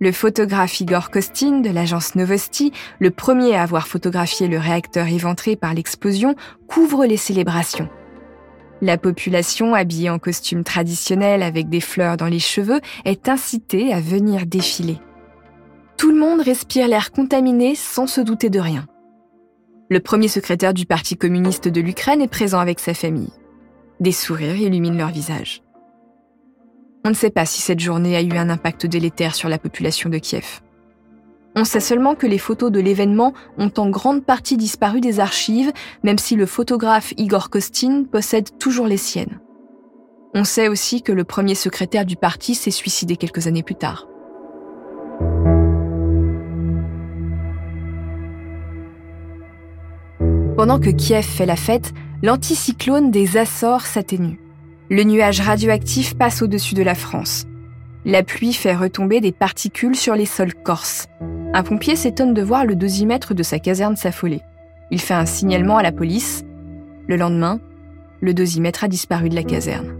Le 0.00 0.12
photographe 0.12 0.80
Igor 0.80 1.10
Kostin 1.10 1.60
de 1.60 1.70
l'agence 1.70 2.14
Novosti, 2.14 2.72
le 2.98 3.10
premier 3.10 3.54
à 3.54 3.62
avoir 3.62 3.86
photographié 3.86 4.48
le 4.48 4.58
réacteur 4.58 5.06
éventré 5.06 5.56
par 5.56 5.74
l'explosion, 5.74 6.34
couvre 6.68 7.06
les 7.06 7.16
célébrations. 7.16 7.88
La 8.80 8.98
population, 8.98 9.74
habillée 9.74 10.10
en 10.10 10.18
costume 10.18 10.64
traditionnel 10.64 11.42
avec 11.42 11.68
des 11.68 11.80
fleurs 11.80 12.16
dans 12.16 12.26
les 12.26 12.40
cheveux, 12.40 12.80
est 13.04 13.28
incitée 13.28 13.92
à 13.92 14.00
venir 14.00 14.46
défiler. 14.46 14.98
Tout 15.96 16.10
le 16.10 16.18
monde 16.18 16.40
respire 16.40 16.88
l'air 16.88 17.12
contaminé 17.12 17.74
sans 17.74 18.06
se 18.06 18.20
douter 18.20 18.50
de 18.50 18.58
rien. 18.58 18.86
Le 19.94 20.00
premier 20.00 20.26
secrétaire 20.26 20.74
du 20.74 20.86
Parti 20.86 21.16
communiste 21.16 21.68
de 21.68 21.80
l'Ukraine 21.80 22.20
est 22.20 22.26
présent 22.26 22.58
avec 22.58 22.80
sa 22.80 22.94
famille. 22.94 23.30
Des 24.00 24.10
sourires 24.10 24.56
illuminent 24.56 24.98
leur 24.98 25.10
visage. 25.10 25.62
On 27.04 27.10
ne 27.10 27.14
sait 27.14 27.30
pas 27.30 27.46
si 27.46 27.60
cette 27.60 27.78
journée 27.78 28.16
a 28.16 28.20
eu 28.20 28.32
un 28.32 28.50
impact 28.50 28.86
délétère 28.86 29.36
sur 29.36 29.48
la 29.48 29.56
population 29.56 30.10
de 30.10 30.18
Kiev. 30.18 30.62
On 31.54 31.64
sait 31.64 31.78
seulement 31.78 32.16
que 32.16 32.26
les 32.26 32.38
photos 32.38 32.72
de 32.72 32.80
l'événement 32.80 33.34
ont 33.56 33.70
en 33.76 33.88
grande 33.88 34.24
partie 34.24 34.56
disparu 34.56 35.00
des 35.00 35.20
archives, 35.20 35.72
même 36.02 36.18
si 36.18 36.34
le 36.34 36.46
photographe 36.46 37.14
Igor 37.16 37.48
Kostin 37.48 38.02
possède 38.02 38.58
toujours 38.58 38.88
les 38.88 38.96
siennes. 38.96 39.38
On 40.34 40.42
sait 40.42 40.66
aussi 40.66 41.02
que 41.02 41.12
le 41.12 41.22
premier 41.22 41.54
secrétaire 41.54 42.04
du 42.04 42.16
parti 42.16 42.56
s'est 42.56 42.72
suicidé 42.72 43.16
quelques 43.16 43.46
années 43.46 43.62
plus 43.62 43.76
tard. 43.76 44.08
Pendant 50.64 50.80
que 50.80 50.88
Kiev 50.88 51.26
fait 51.26 51.44
la 51.44 51.56
fête, 51.56 51.92
l'anticyclone 52.22 53.10
des 53.10 53.36
Açores 53.36 53.82
s'atténue. 53.82 54.40
Le 54.88 55.02
nuage 55.02 55.42
radioactif 55.42 56.16
passe 56.16 56.40
au-dessus 56.40 56.74
de 56.74 56.82
la 56.82 56.94
France. 56.94 57.44
La 58.06 58.22
pluie 58.22 58.54
fait 58.54 58.74
retomber 58.74 59.20
des 59.20 59.30
particules 59.30 59.94
sur 59.94 60.14
les 60.14 60.24
sols 60.24 60.54
corses. 60.54 61.06
Un 61.52 61.62
pompier 61.62 61.96
s'étonne 61.96 62.32
de 62.32 62.40
voir 62.40 62.64
le 62.64 62.76
dosimètre 62.76 63.34
de 63.34 63.42
sa 63.42 63.58
caserne 63.58 63.96
s'affoler. 63.96 64.40
Il 64.90 65.02
fait 65.02 65.12
un 65.12 65.26
signalement 65.26 65.76
à 65.76 65.82
la 65.82 65.92
police. 65.92 66.46
Le 67.08 67.16
lendemain, 67.16 67.60
le 68.22 68.32
dosimètre 68.32 68.84
a 68.84 68.88
disparu 68.88 69.28
de 69.28 69.34
la 69.34 69.42
caserne. 69.42 69.94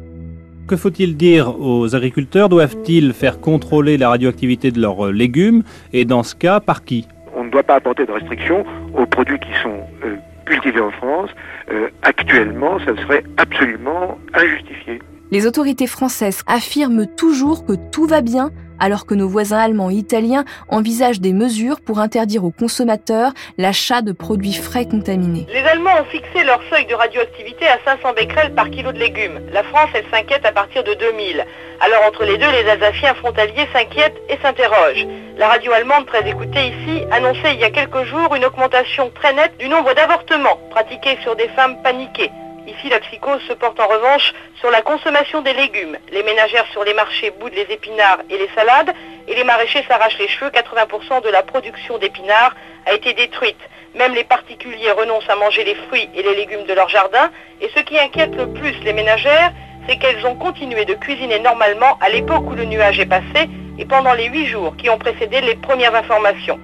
Que 0.66 0.76
faut-il 0.76 1.18
dire 1.18 1.60
aux 1.60 1.94
agriculteurs? 1.94 2.48
Doivent-ils 2.48 3.12
faire 3.12 3.38
contrôler 3.38 3.98
la 3.98 4.08
radioactivité 4.08 4.70
de 4.70 4.80
leurs 4.80 5.12
légumes? 5.12 5.62
Et 5.92 6.06
dans 6.06 6.22
ce 6.22 6.34
cas, 6.34 6.60
par 6.60 6.84
qui? 6.84 7.06
On 7.36 7.44
ne 7.44 7.50
doit 7.50 7.64
pas 7.64 7.74
apporter 7.74 8.06
de 8.06 8.12
restrictions 8.12 8.64
aux 8.96 9.04
produits 9.04 9.38
qui 9.40 9.52
sont 9.62 9.76
euh, 10.06 10.16
cultivés 10.44 10.80
en 10.80 10.90
France, 10.92 11.30
euh, 11.70 11.88
actuellement, 12.02 12.78
ça 12.80 12.96
serait 12.96 13.24
absolument 13.36 14.18
injustifié. 14.34 15.00
Les 15.30 15.46
autorités 15.46 15.86
françaises 15.86 16.42
affirment 16.46 17.06
toujours 17.06 17.64
que 17.64 17.72
tout 17.90 18.06
va 18.06 18.20
bien 18.20 18.50
alors 18.78 19.06
que 19.06 19.14
nos 19.14 19.28
voisins 19.28 19.58
allemands 19.58 19.90
et 19.90 19.94
italiens 19.94 20.44
envisagent 20.68 21.20
des 21.20 21.32
mesures 21.32 21.80
pour 21.80 21.98
interdire 21.98 22.44
aux 22.44 22.50
consommateurs 22.50 23.32
l'achat 23.58 24.02
de 24.02 24.12
produits 24.12 24.54
frais 24.54 24.86
contaminés. 24.86 25.46
Les 25.52 25.60
Allemands 25.60 26.00
ont 26.00 26.04
fixé 26.10 26.44
leur 26.44 26.60
seuil 26.70 26.86
de 26.86 26.94
radioactivité 26.94 27.66
à 27.66 27.78
500 27.84 28.14
becquerels 28.14 28.54
par 28.54 28.70
kilo 28.70 28.92
de 28.92 28.98
légumes. 28.98 29.40
La 29.52 29.62
France, 29.62 29.90
elle 29.94 30.04
s'inquiète 30.12 30.44
à 30.44 30.52
partir 30.52 30.84
de 30.84 30.94
2000. 30.94 31.44
Alors 31.80 32.02
entre 32.06 32.24
les 32.24 32.38
deux, 32.38 32.50
les 32.50 32.68
Alsaciens 32.68 33.14
frontaliers 33.14 33.68
s'inquiètent 33.72 34.20
et 34.28 34.38
s'interrogent. 34.42 35.06
La 35.36 35.48
radio 35.48 35.72
allemande, 35.72 36.06
très 36.06 36.28
écoutée 36.28 36.68
ici, 36.68 37.04
annonçait 37.10 37.54
il 37.54 37.60
y 37.60 37.64
a 37.64 37.70
quelques 37.70 38.04
jours 38.04 38.34
une 38.34 38.44
augmentation 38.44 39.10
très 39.14 39.32
nette 39.32 39.56
du 39.58 39.68
nombre 39.68 39.92
d'avortements 39.94 40.58
pratiqués 40.70 41.18
sur 41.22 41.36
des 41.36 41.48
femmes 41.48 41.76
paniquées. 41.82 42.30
Ici, 42.66 42.88
la 42.88 42.98
psychose 43.00 43.42
se 43.46 43.52
porte 43.52 43.78
en 43.78 43.86
revanche 43.86 44.32
sur 44.58 44.70
la 44.70 44.80
consommation 44.80 45.42
des 45.42 45.52
légumes. 45.52 45.98
Les 46.10 46.22
ménagères 46.22 46.66
sur 46.72 46.82
les 46.82 46.94
marchés 46.94 47.30
boudent 47.38 47.54
les 47.54 47.66
épinards 47.74 48.20
et 48.30 48.38
les 48.38 48.48
salades, 48.54 48.94
et 49.28 49.34
les 49.34 49.44
maraîchers 49.44 49.84
s'arrachent 49.86 50.18
les 50.18 50.28
cheveux. 50.28 50.50
80% 50.50 51.22
de 51.22 51.28
la 51.28 51.42
production 51.42 51.98
d'épinards 51.98 52.54
a 52.86 52.94
été 52.94 53.12
détruite. 53.12 53.60
Même 53.94 54.14
les 54.14 54.24
particuliers 54.24 54.92
renoncent 54.92 55.28
à 55.28 55.36
manger 55.36 55.64
les 55.64 55.74
fruits 55.74 56.08
et 56.14 56.22
les 56.22 56.34
légumes 56.34 56.64
de 56.64 56.72
leur 56.72 56.88
jardin. 56.88 57.30
Et 57.60 57.70
ce 57.76 57.80
qui 57.80 57.98
inquiète 57.98 58.34
le 58.34 58.52
plus 58.52 58.74
les 58.82 58.94
ménagères, 58.94 59.52
c'est 59.86 59.98
qu'elles 59.98 60.24
ont 60.26 60.34
continué 60.34 60.86
de 60.86 60.94
cuisiner 60.94 61.40
normalement 61.40 61.98
à 62.00 62.08
l'époque 62.08 62.44
où 62.46 62.54
le 62.54 62.64
nuage 62.64 62.98
est 62.98 63.06
passé 63.06 63.48
et 63.78 63.84
pendant 63.84 64.14
les 64.14 64.26
huit 64.26 64.46
jours 64.46 64.74
qui 64.76 64.88
ont 64.88 64.98
précédé 64.98 65.42
les 65.42 65.56
premières 65.56 65.94
informations. 65.94 66.58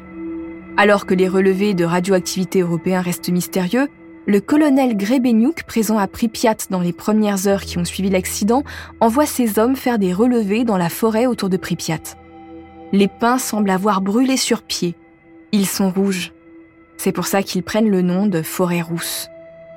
Alors 0.77 1.05
que 1.05 1.15
les 1.15 1.29
relevés 1.29 1.75
de 1.75 1.85
radioactivité 1.85 2.61
européens 2.61 3.03
restent 3.03 3.29
mystérieux, 3.29 3.89
le 4.27 4.41
colonel 4.41 4.97
Grebenyuk, 4.97 5.65
présent 5.65 5.99
à 5.99 6.07
Pripyat 6.07 6.57
dans 6.71 6.81
les 6.81 6.93
premières 6.93 7.47
heures 7.47 7.63
qui 7.63 7.79
ont 7.79 7.85
suivi 7.85 8.11
l'accident, 8.11 8.63
envoie 9.01 9.27
ses 9.27 9.59
hommes 9.59 9.77
faire 9.77 9.99
des 9.99 10.13
relevés 10.13 10.65
dans 10.65 10.77
la 10.77 10.89
forêt 10.89 11.27
autour 11.27 11.49
de 11.49 11.57
Pripyat. 11.57 12.17
Les 12.93 13.09
pins 13.09 13.39
semblent 13.39 13.71
avoir 13.71 14.01
brûlé 14.01 14.37
sur 14.37 14.63
pied. 14.63 14.95
Ils 15.53 15.67
sont 15.67 15.91
rouges. 15.91 16.33
C'est 16.97 17.13
pour 17.13 17.27
ça 17.27 17.43
qu'ils 17.43 17.63
prennent 17.63 17.89
le 17.89 18.03
nom 18.03 18.27
de 18.27 18.43
forêt 18.43 18.83
rousse. 18.83 19.29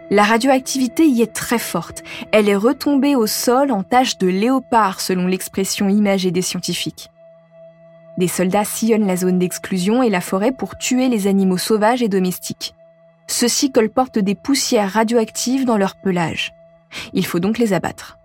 La 0.09 0.23
radioactivité 0.23 1.07
y 1.07 1.21
est 1.21 1.33
très 1.33 1.57
forte. 1.57 2.03
Elle 2.31 2.49
est 2.49 2.55
retombée 2.55 3.15
au 3.15 3.25
sol 3.27 3.71
en 3.71 3.83
tache 3.83 4.17
de 4.17 4.27
léopard, 4.27 4.99
selon 4.99 5.25
l'expression 5.25 5.87
imagée 5.89 6.31
des 6.31 6.41
scientifiques. 6.41 7.09
Des 8.17 8.27
soldats 8.27 8.65
sillonnent 8.65 9.07
la 9.07 9.15
zone 9.15 9.39
d'exclusion 9.39 10.03
et 10.03 10.09
la 10.09 10.21
forêt 10.21 10.51
pour 10.51 10.77
tuer 10.77 11.07
les 11.07 11.27
animaux 11.27 11.57
sauvages 11.57 12.03
et 12.03 12.09
domestiques. 12.09 12.75
Ceux-ci 13.27 13.71
colportent 13.71 14.19
des 14.19 14.35
poussières 14.35 14.91
radioactives 14.91 15.65
dans 15.65 15.77
leur 15.77 15.95
pelage. 15.95 16.53
Il 17.13 17.25
faut 17.25 17.39
donc 17.39 17.57
les 17.57 17.73
abattre. 17.73 18.17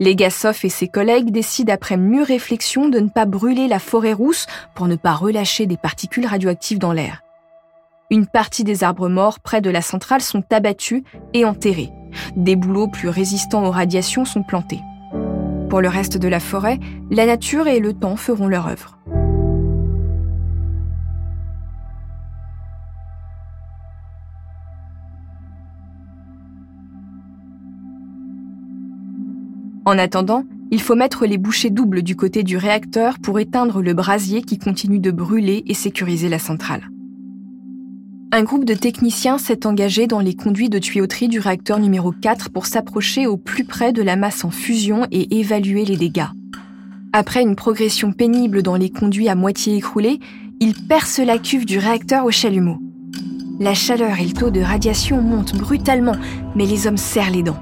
Legasov 0.00 0.58
et 0.64 0.68
ses 0.68 0.88
collègues 0.88 1.30
décident 1.30 1.72
après 1.72 1.96
mûre 1.96 2.26
réflexion 2.26 2.88
de 2.88 2.98
ne 2.98 3.08
pas 3.08 3.26
brûler 3.26 3.68
la 3.68 3.78
forêt 3.78 4.12
rousse 4.12 4.46
pour 4.74 4.88
ne 4.88 4.96
pas 4.96 5.12
relâcher 5.12 5.66
des 5.66 5.76
particules 5.76 6.26
radioactives 6.26 6.78
dans 6.78 6.92
l'air. 6.92 7.22
Une 8.10 8.26
partie 8.26 8.64
des 8.64 8.84
arbres 8.84 9.08
morts 9.08 9.40
près 9.40 9.60
de 9.60 9.70
la 9.70 9.80
centrale 9.80 10.20
sont 10.20 10.44
abattus 10.50 11.02
et 11.34 11.44
enterrés. 11.44 11.90
Des 12.36 12.56
bouleaux 12.56 12.88
plus 12.88 13.08
résistants 13.08 13.64
aux 13.64 13.70
radiations 13.70 14.24
sont 14.24 14.42
plantés. 14.42 14.80
Pour 15.70 15.80
le 15.80 15.88
reste 15.88 16.18
de 16.18 16.28
la 16.28 16.40
forêt, 16.40 16.78
la 17.10 17.24
nature 17.24 17.68
et 17.68 17.80
le 17.80 17.94
temps 17.94 18.16
feront 18.16 18.48
leur 18.48 18.66
œuvre. 18.66 18.98
En 29.84 29.98
attendant, 29.98 30.44
il 30.70 30.80
faut 30.80 30.94
mettre 30.94 31.26
les 31.26 31.38
bouchées 31.38 31.70
doubles 31.70 32.02
du 32.02 32.14
côté 32.14 32.44
du 32.44 32.56
réacteur 32.56 33.18
pour 33.18 33.38
éteindre 33.40 33.82
le 33.82 33.94
brasier 33.94 34.42
qui 34.42 34.58
continue 34.58 35.00
de 35.00 35.10
brûler 35.10 35.64
et 35.66 35.74
sécuriser 35.74 36.28
la 36.28 36.38
centrale. 36.38 36.88
Un 38.30 38.44
groupe 38.44 38.64
de 38.64 38.74
techniciens 38.74 39.36
s'est 39.36 39.66
engagé 39.66 40.06
dans 40.06 40.20
les 40.20 40.34
conduits 40.34 40.70
de 40.70 40.78
tuyauterie 40.78 41.28
du 41.28 41.38
réacteur 41.38 41.78
numéro 41.78 42.12
4 42.12 42.50
pour 42.50 42.64
s'approcher 42.64 43.26
au 43.26 43.36
plus 43.36 43.64
près 43.64 43.92
de 43.92 44.02
la 44.02 44.16
masse 44.16 44.44
en 44.44 44.50
fusion 44.50 45.06
et 45.10 45.38
évaluer 45.38 45.84
les 45.84 45.96
dégâts. 45.96 46.28
Après 47.12 47.42
une 47.42 47.56
progression 47.56 48.12
pénible 48.12 48.62
dans 48.62 48.76
les 48.76 48.88
conduits 48.88 49.28
à 49.28 49.34
moitié 49.34 49.76
écroulés, 49.76 50.20
ils 50.60 50.74
percent 50.74 51.26
la 51.26 51.38
cuve 51.38 51.66
du 51.66 51.76
réacteur 51.76 52.24
au 52.24 52.30
chalumeau. 52.30 52.78
La 53.60 53.74
chaleur 53.74 54.18
et 54.18 54.24
le 54.24 54.32
taux 54.32 54.50
de 54.50 54.60
radiation 54.60 55.20
montent 55.20 55.56
brutalement, 55.56 56.16
mais 56.56 56.64
les 56.64 56.86
hommes 56.86 56.96
serrent 56.96 57.30
les 57.30 57.42
dents. 57.42 57.60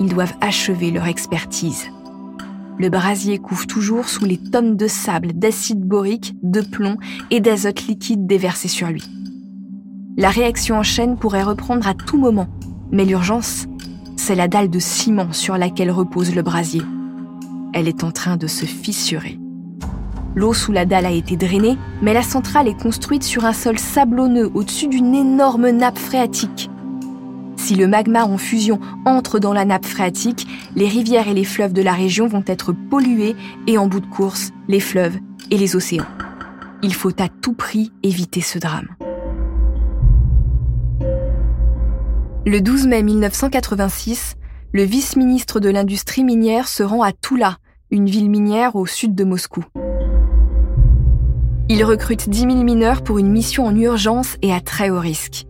Ils 0.00 0.08
doivent 0.08 0.34
achever 0.40 0.90
leur 0.90 1.06
expertise. 1.06 1.86
Le 2.78 2.88
brasier 2.90 3.38
couvre 3.38 3.66
toujours 3.66 4.08
sous 4.08 4.24
les 4.24 4.38
tonnes 4.38 4.76
de 4.76 4.86
sable, 4.86 5.32
d'acide 5.32 5.80
borique, 5.80 6.36
de 6.42 6.60
plomb 6.60 6.96
et 7.30 7.40
d'azote 7.40 7.86
liquide 7.88 8.26
déversés 8.26 8.68
sur 8.68 8.88
lui. 8.88 9.02
La 10.16 10.30
réaction 10.30 10.76
en 10.76 10.82
chaîne 10.82 11.16
pourrait 11.16 11.42
reprendre 11.42 11.88
à 11.88 11.94
tout 11.94 12.18
moment, 12.18 12.46
mais 12.92 13.04
l'urgence, 13.04 13.66
c'est 14.16 14.34
la 14.34 14.48
dalle 14.48 14.70
de 14.70 14.78
ciment 14.78 15.32
sur 15.32 15.58
laquelle 15.58 15.90
repose 15.90 16.34
le 16.34 16.42
brasier. 16.42 16.82
Elle 17.72 17.88
est 17.88 18.04
en 18.04 18.12
train 18.12 18.36
de 18.36 18.46
se 18.46 18.64
fissurer. 18.64 19.38
L'eau 20.34 20.54
sous 20.54 20.72
la 20.72 20.86
dalle 20.86 21.06
a 21.06 21.10
été 21.10 21.36
drainée, 21.36 21.76
mais 22.00 22.14
la 22.14 22.22
centrale 22.22 22.68
est 22.68 22.80
construite 22.80 23.24
sur 23.24 23.44
un 23.44 23.52
sol 23.52 23.78
sablonneux 23.78 24.50
au-dessus 24.54 24.86
d'une 24.86 25.14
énorme 25.14 25.70
nappe 25.70 25.98
phréatique. 25.98 26.70
Si 27.68 27.74
le 27.74 27.86
magma 27.86 28.24
en 28.24 28.38
fusion 28.38 28.80
entre 29.04 29.38
dans 29.38 29.52
la 29.52 29.66
nappe 29.66 29.84
phréatique, 29.84 30.46
les 30.74 30.88
rivières 30.88 31.28
et 31.28 31.34
les 31.34 31.44
fleuves 31.44 31.74
de 31.74 31.82
la 31.82 31.92
région 31.92 32.26
vont 32.26 32.42
être 32.46 32.72
pollués 32.72 33.36
et 33.66 33.76
en 33.76 33.88
bout 33.88 34.00
de 34.00 34.06
course, 34.06 34.52
les 34.68 34.80
fleuves 34.80 35.18
et 35.50 35.58
les 35.58 35.76
océans. 35.76 36.06
Il 36.82 36.94
faut 36.94 37.12
à 37.20 37.28
tout 37.28 37.52
prix 37.52 37.92
éviter 38.02 38.40
ce 38.40 38.58
drame. 38.58 38.88
Le 42.46 42.58
12 42.62 42.86
mai 42.86 43.02
1986, 43.02 44.36
le 44.72 44.84
vice-ministre 44.84 45.60
de 45.60 45.68
l'industrie 45.68 46.24
minière 46.24 46.68
se 46.68 46.82
rend 46.82 47.02
à 47.02 47.12
Toula, 47.12 47.58
une 47.90 48.08
ville 48.08 48.30
minière 48.30 48.76
au 48.76 48.86
sud 48.86 49.14
de 49.14 49.24
Moscou. 49.24 49.62
Il 51.68 51.84
recrute 51.84 52.30
10 52.30 52.38
000 52.38 52.54
mineurs 52.64 53.02
pour 53.02 53.18
une 53.18 53.30
mission 53.30 53.66
en 53.66 53.76
urgence 53.76 54.38
et 54.40 54.54
à 54.54 54.62
très 54.62 54.88
haut 54.88 55.00
risque. 55.00 55.47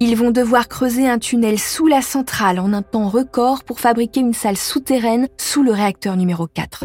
Ils 0.00 0.16
vont 0.16 0.30
devoir 0.30 0.68
creuser 0.68 1.08
un 1.08 1.18
tunnel 1.18 1.58
sous 1.58 1.88
la 1.88 2.02
centrale 2.02 2.60
en 2.60 2.72
un 2.72 2.82
temps 2.82 3.08
record 3.08 3.64
pour 3.64 3.80
fabriquer 3.80 4.20
une 4.20 4.32
salle 4.32 4.56
souterraine 4.56 5.26
sous 5.38 5.64
le 5.64 5.72
réacteur 5.72 6.16
numéro 6.16 6.46
4. 6.46 6.84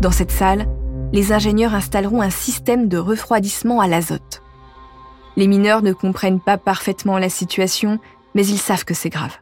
Dans 0.00 0.10
cette 0.10 0.32
salle, 0.32 0.66
les 1.12 1.32
ingénieurs 1.32 1.72
installeront 1.72 2.20
un 2.20 2.30
système 2.30 2.88
de 2.88 2.98
refroidissement 2.98 3.80
à 3.80 3.86
l'azote. 3.86 4.42
Les 5.36 5.46
mineurs 5.46 5.82
ne 5.82 5.92
comprennent 5.92 6.40
pas 6.40 6.58
parfaitement 6.58 7.18
la 7.18 7.28
situation, 7.28 8.00
mais 8.34 8.44
ils 8.44 8.58
savent 8.58 8.84
que 8.84 8.94
c'est 8.94 9.08
grave. 9.08 9.36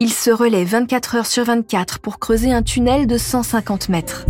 Ils 0.00 0.12
se 0.12 0.30
relaient 0.30 0.64
24 0.64 1.14
heures 1.14 1.26
sur 1.26 1.44
24 1.44 1.98
pour 2.00 2.18
creuser 2.18 2.52
un 2.52 2.62
tunnel 2.62 3.06
de 3.06 3.16
150 3.16 3.88
mètres. 3.88 4.26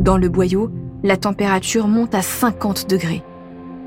Dans 0.00 0.18
le 0.18 0.28
boyau, 0.28 0.72
la 1.04 1.16
température 1.16 1.86
monte 1.86 2.16
à 2.16 2.22
50 2.22 2.90
degrés 2.90 3.22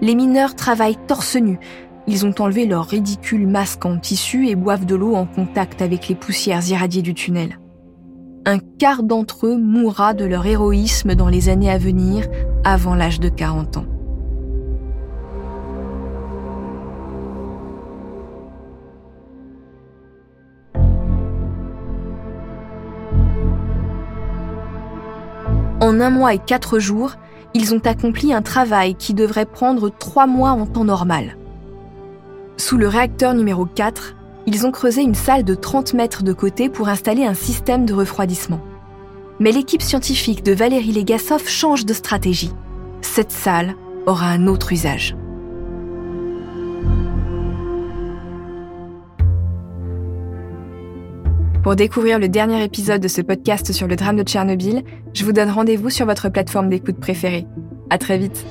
les 0.02 0.16
mineurs 0.16 0.56
travaillent 0.56 0.98
torse 1.08 1.36
nu. 1.36 1.60
Ils 2.08 2.26
ont 2.26 2.34
enlevé 2.40 2.66
leur 2.66 2.86
ridicule 2.86 3.48
masque 3.48 3.86
en 3.86 3.98
tissu 3.98 4.48
et 4.48 4.56
boivent 4.56 4.86
de 4.86 4.96
l'eau 4.96 5.16
en 5.16 5.26
contact 5.26 5.82
avec 5.82 6.08
les 6.08 6.16
poussières 6.16 6.68
irradiées 6.68 7.02
du 7.02 7.14
tunnel. 7.14 7.60
Un 8.46 8.60
quart 8.60 9.04
d'entre 9.04 9.48
eux 9.48 9.58
mourra 9.58 10.14
de 10.14 10.26
leur 10.26 10.46
héroïsme 10.46 11.14
dans 11.14 11.28
les 11.28 11.50
années 11.50 11.70
à 11.70 11.78
venir, 11.78 12.26
avant 12.64 12.96
l'âge 12.96 13.20
de 13.20 13.30
40 13.30 13.78
ans. 13.78 13.86
En 25.82 26.00
un 26.02 26.10
mois 26.10 26.34
et 26.34 26.40
quatre 26.40 26.80
jours, 26.80 27.16
ils 27.54 27.74
ont 27.74 27.82
accompli 27.86 28.34
un 28.34 28.42
travail 28.42 28.96
qui 28.96 29.14
devrait 29.14 29.46
prendre 29.46 29.90
trois 29.90 30.28
mois 30.28 30.52
en 30.52 30.66
temps 30.66 30.84
normal. 30.84 31.38
Sous 32.58 32.78
le 32.78 32.88
réacteur 32.88 33.34
numéro 33.34 33.66
4, 33.66 34.16
ils 34.46 34.66
ont 34.66 34.72
creusé 34.72 35.02
une 35.02 35.16
salle 35.16 35.44
de 35.44 35.56
30 35.56 35.94
mètres 35.94 36.24
de 36.24 36.34
côté 36.34 36.70
pour 36.70 36.90
installer 36.90 37.24
un 37.24 37.34
système 37.34 37.86
de 37.86 37.94
refroidissement. 37.94 38.62
Mais 39.40 39.52
l'équipe 39.52 39.82
scientifique 39.82 40.44
de 40.44 40.52
Valérie 40.52 40.92
Legasov 40.92 41.48
change 41.48 41.86
de 41.86 41.94
stratégie. 41.94 42.52
Cette 43.02 43.32
salle 43.32 43.76
aura 44.06 44.28
un 44.28 44.48
autre 44.48 44.74
usage. 44.74 45.16
Pour 51.64 51.76
découvrir 51.76 52.20
le 52.20 52.30
dernier 52.30 52.64
épisode 52.64 53.02
de 53.02 53.10
ce 53.10 53.22
podcast 53.22 53.74
sur 53.74 53.86
le 53.86 53.98
drame 53.98 54.16
de 54.16 54.24
Tchernobyl, 54.24 54.84
je 55.14 55.26
vous 55.26 55.34
donne 55.34 55.50
rendez-vous 55.50 55.90
sur 55.90 56.06
votre 56.06 56.30
plateforme 56.30 56.70
d'écoute 56.70 57.00
préférée. 57.00 57.46
À 57.90 57.98
très 57.98 58.18
vite. 58.18 58.46